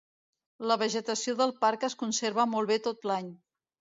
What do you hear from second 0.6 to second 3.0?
La vegetació del parc es conserva molt bé